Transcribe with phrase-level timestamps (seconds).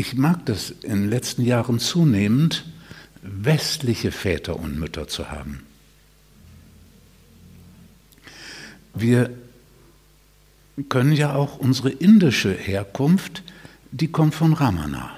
[0.00, 2.64] Ich mag das in den letzten Jahren zunehmend,
[3.20, 5.60] westliche Väter und Mütter zu haben.
[8.94, 9.28] Wir
[10.88, 13.42] können ja auch unsere indische Herkunft,
[13.90, 15.10] die kommt von Ramana.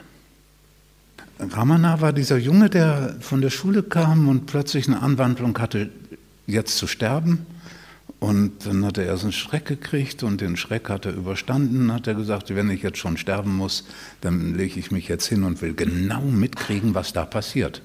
[1.38, 5.90] Ramana war dieser Junge, der von der Schule kam und plötzlich eine Anwandlung hatte,
[6.48, 7.46] jetzt zu sterben.
[8.22, 11.92] Und dann hat er erst einen Schreck gekriegt und den Schreck hat er überstanden.
[11.92, 13.84] Hat er gesagt, wenn ich jetzt schon sterben muss,
[14.20, 17.82] dann lege ich mich jetzt hin und will genau mitkriegen, was da passiert.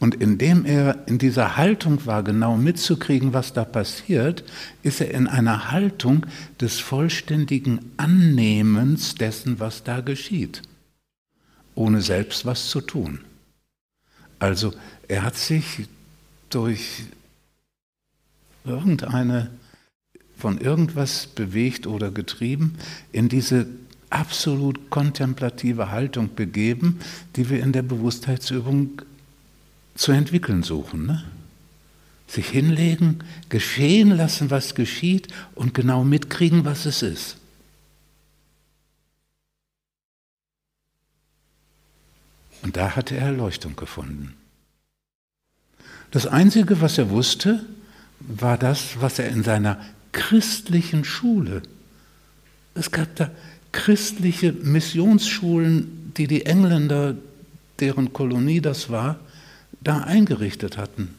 [0.00, 4.44] Und indem er in dieser Haltung war, genau mitzukriegen, was da passiert,
[4.82, 6.24] ist er in einer Haltung
[6.62, 10.62] des vollständigen Annehmens dessen, was da geschieht,
[11.74, 13.20] ohne selbst was zu tun.
[14.38, 14.72] Also
[15.06, 15.86] er hat sich
[16.48, 17.04] durch
[18.64, 19.50] irgendeine
[20.36, 22.76] von irgendwas bewegt oder getrieben,
[23.12, 23.66] in diese
[24.10, 27.00] absolut kontemplative Haltung begeben,
[27.36, 29.02] die wir in der Bewusstheitsübung
[29.94, 31.06] zu entwickeln suchen.
[31.06, 31.24] Ne?
[32.26, 37.36] Sich hinlegen, geschehen lassen, was geschieht und genau mitkriegen, was es ist.
[42.62, 44.34] Und da hatte er Erleuchtung gefunden.
[46.10, 47.64] Das Einzige, was er wusste,
[48.26, 49.78] war das, was er in seiner
[50.12, 51.62] christlichen Schule,
[52.74, 53.30] es gab da
[53.72, 57.16] christliche Missionsschulen, die die Engländer,
[57.80, 59.18] deren Kolonie das war,
[59.80, 61.14] da eingerichtet hatten.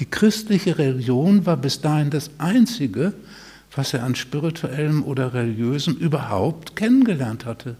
[0.00, 3.14] Die christliche Religion war bis dahin das Einzige,
[3.74, 7.76] was er an spirituellem oder religiösem überhaupt kennengelernt hatte.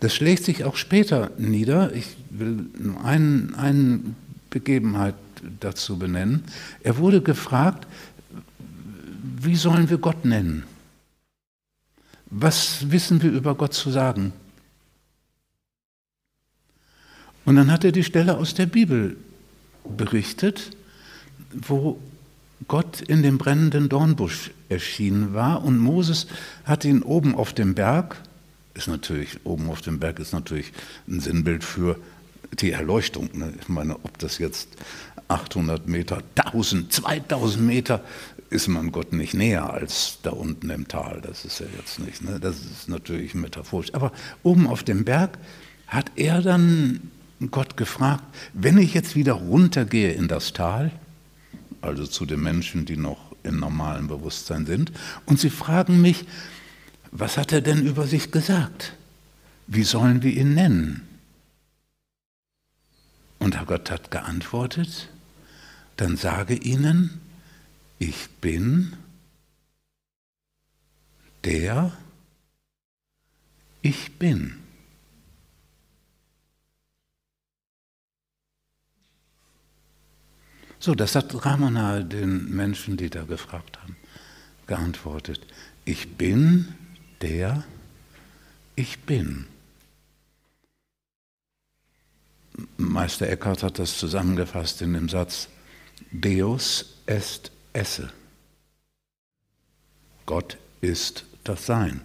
[0.00, 1.94] Das schlägt sich auch später nieder.
[1.94, 4.00] Ich will nur einen, eine
[4.54, 5.16] Begebenheit
[5.58, 6.44] dazu benennen.
[6.82, 7.88] Er wurde gefragt,
[9.40, 10.62] wie sollen wir Gott nennen?
[12.26, 14.32] Was wissen wir über Gott zu sagen?
[17.44, 19.16] Und dann hat er die Stelle aus der Bibel
[19.84, 20.70] berichtet,
[21.52, 21.98] wo
[22.68, 26.28] Gott in dem brennenden Dornbusch erschienen war und Moses
[26.64, 28.16] hat ihn oben auf dem Berg,
[28.74, 30.72] ist natürlich, oben auf dem Berg ist natürlich
[31.06, 31.98] ein Sinnbild für
[32.52, 33.30] die Erleuchtung.
[33.32, 33.52] Ne?
[33.60, 34.68] Ich meine, ob das jetzt
[35.28, 38.04] 800 Meter, 1000, 2000 Meter,
[38.50, 41.20] ist man Gott nicht näher als da unten im Tal.
[41.20, 42.22] Das ist ja jetzt nicht.
[42.22, 42.38] Ne?
[42.38, 43.92] Das ist natürlich metaphorisch.
[43.94, 44.12] Aber
[44.42, 45.38] oben auf dem Berg
[45.86, 47.10] hat er dann
[47.50, 50.92] Gott gefragt, wenn ich jetzt wieder runtergehe in das Tal,
[51.80, 54.92] also zu den Menschen, die noch im normalen Bewusstsein sind,
[55.26, 56.24] und sie fragen mich,
[57.10, 58.94] was hat er denn über sich gesagt?
[59.66, 61.02] Wie sollen wir ihn nennen?
[63.44, 65.10] Und Gott hat geantwortet,
[65.98, 67.20] dann sage ihnen,
[67.98, 68.96] ich bin
[71.44, 71.92] der
[73.82, 74.54] ich bin.
[80.78, 83.94] So, das hat Ramana den Menschen, die da gefragt haben,
[84.66, 85.46] geantwortet.
[85.84, 86.74] Ich bin
[87.20, 87.62] der
[88.74, 89.44] ich bin.
[92.76, 95.48] Meister Eckhart hat das zusammengefasst in dem Satz,
[96.12, 98.12] Deus est esse.
[100.26, 102.00] Gott ist das Sein.